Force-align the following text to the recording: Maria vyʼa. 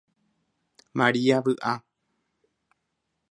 Maria 0.97 1.37
vyʼa. 1.45 1.73